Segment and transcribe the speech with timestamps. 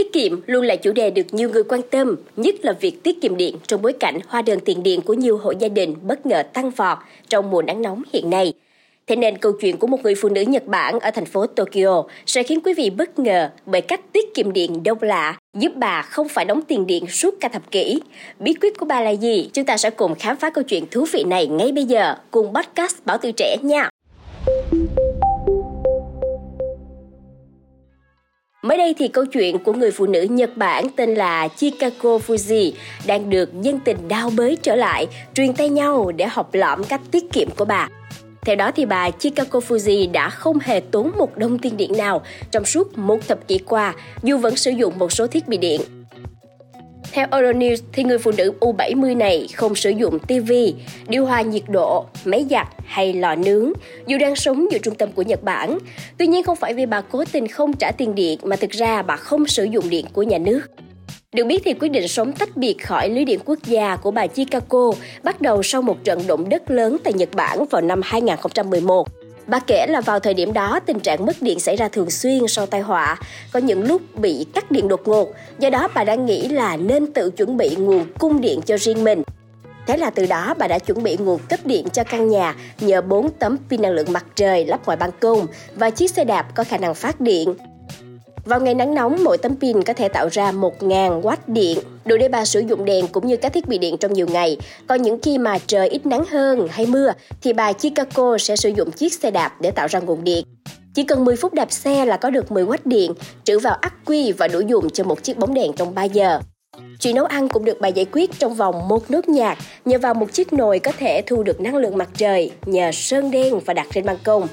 [0.00, 3.20] Tiết kiệm luôn là chủ đề được nhiều người quan tâm, nhất là việc tiết
[3.20, 6.26] kiệm điện trong bối cảnh hóa đơn tiền điện của nhiều hộ gia đình bất
[6.26, 8.52] ngờ tăng vọt trong mùa nắng nóng hiện nay.
[9.06, 12.04] Thế nên câu chuyện của một người phụ nữ Nhật Bản ở thành phố Tokyo
[12.26, 16.02] sẽ khiến quý vị bất ngờ bởi cách tiết kiệm điện đông lạ, giúp bà
[16.02, 18.00] không phải đóng tiền điện suốt cả thập kỷ.
[18.38, 19.50] Bí quyết của bà là gì?
[19.52, 22.54] Chúng ta sẽ cùng khám phá câu chuyện thú vị này ngay bây giờ cùng
[22.54, 23.90] podcast Bảo Tư Trẻ nha.
[28.62, 32.72] Mới đây thì câu chuyện của người phụ nữ Nhật Bản tên là Chikako Fuji
[33.06, 37.00] đang được dân tình đau bới trở lại, truyền tay nhau để học lỏm cách
[37.10, 37.88] tiết kiệm của bà.
[38.42, 42.22] Theo đó thì bà Chikako Fuji đã không hề tốn một đồng tiền điện nào
[42.50, 45.80] trong suốt một thập kỷ qua, dù vẫn sử dụng một số thiết bị điện.
[47.12, 50.52] Theo Euronews thì người phụ nữ U70 này không sử dụng TV,
[51.08, 53.72] điều hòa nhiệt độ, máy giặt hay lò nướng,
[54.06, 55.78] dù đang sống giữa trung tâm của Nhật Bản.
[56.18, 59.02] Tuy nhiên không phải vì bà cố tình không trả tiền điện mà thực ra
[59.02, 60.60] bà không sử dụng điện của nhà nước.
[61.32, 64.26] Được biết thì quyết định sống tách biệt khỏi lưới điện quốc gia của bà
[64.26, 69.08] Chikako bắt đầu sau một trận động đất lớn tại Nhật Bản vào năm 2011.
[69.50, 72.48] Bà kể là vào thời điểm đó tình trạng mất điện xảy ra thường xuyên
[72.48, 73.16] sau tai họa,
[73.52, 77.12] có những lúc bị cắt điện đột ngột, do đó bà đã nghĩ là nên
[77.12, 79.22] tự chuẩn bị nguồn cung điện cho riêng mình.
[79.86, 83.00] Thế là từ đó bà đã chuẩn bị nguồn cấp điện cho căn nhà nhờ
[83.00, 86.46] 4 tấm pin năng lượng mặt trời lắp ngoài ban công và chiếc xe đạp
[86.54, 87.54] có khả năng phát điện.
[88.44, 92.16] Vào ngày nắng nóng, mỗi tấm pin có thể tạo ra 1.000 watt điện, đủ
[92.16, 94.56] để bà sử dụng đèn cũng như các thiết bị điện trong nhiều ngày.
[94.86, 98.68] Còn những khi mà trời ít nắng hơn hay mưa, thì bà Chicago sẽ sử
[98.68, 100.44] dụng chiếc xe đạp để tạo ra nguồn điện.
[100.94, 103.12] Chỉ cần 10 phút đạp xe là có được 10 watt điện,
[103.44, 106.40] trữ vào ắc quy và đủ dùng cho một chiếc bóng đèn trong 3 giờ.
[107.00, 110.14] Chuyện nấu ăn cũng được bà giải quyết trong vòng một nốt nhạc nhờ vào
[110.14, 113.74] một chiếc nồi có thể thu được năng lượng mặt trời nhờ sơn đen và
[113.74, 114.48] đặt trên ban công.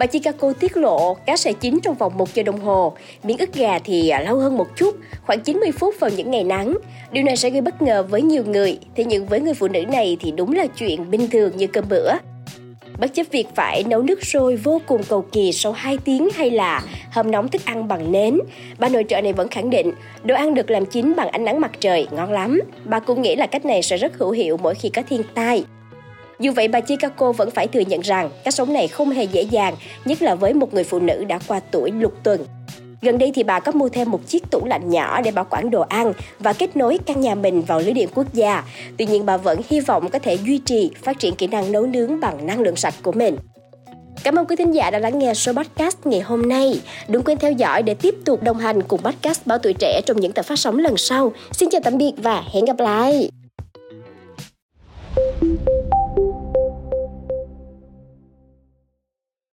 [0.00, 3.54] Bà Chicago tiết lộ cá sẽ chín trong vòng 1 giờ đồng hồ, miếng ức
[3.54, 6.76] gà thì à, lâu hơn một chút, khoảng 90 phút vào những ngày nắng.
[7.12, 9.84] Điều này sẽ gây bất ngờ với nhiều người, thế nhưng với người phụ nữ
[9.92, 12.12] này thì đúng là chuyện bình thường như cơm bữa.
[13.00, 16.50] Bất chấp việc phải nấu nước sôi vô cùng cầu kỳ sau 2 tiếng hay
[16.50, 18.38] là hâm nóng thức ăn bằng nến,
[18.78, 19.92] bà nội trợ này vẫn khẳng định
[20.24, 22.60] đồ ăn được làm chín bằng ánh nắng mặt trời ngon lắm.
[22.84, 25.64] Bà cũng nghĩ là cách này sẽ rất hữu hiệu mỗi khi có thiên tai.
[26.40, 29.42] Dù vậy, bà Chicago vẫn phải thừa nhận rằng cách sống này không hề dễ
[29.42, 32.46] dàng, nhất là với một người phụ nữ đã qua tuổi lục tuần.
[33.02, 35.70] Gần đây thì bà có mua thêm một chiếc tủ lạnh nhỏ để bảo quản
[35.70, 38.64] đồ ăn và kết nối căn nhà mình vào lưới điện quốc gia.
[38.98, 41.86] Tuy nhiên bà vẫn hy vọng có thể duy trì phát triển kỹ năng nấu
[41.86, 43.36] nướng bằng năng lượng sạch của mình.
[44.22, 46.80] Cảm ơn quý thính giả đã lắng nghe số podcast ngày hôm nay.
[47.08, 50.20] Đừng quên theo dõi để tiếp tục đồng hành cùng podcast Báo Tuổi Trẻ trong
[50.20, 51.32] những tập phát sóng lần sau.
[51.52, 53.30] Xin chào tạm biệt và hẹn gặp lại!